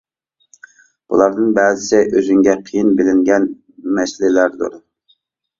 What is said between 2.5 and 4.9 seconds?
قىيىن بىلىنگەن مەسىلىلەردۇر.